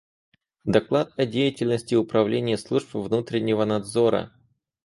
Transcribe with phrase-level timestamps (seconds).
[0.65, 4.33] Доклад о деятельности Управления служб внутреннего надзора.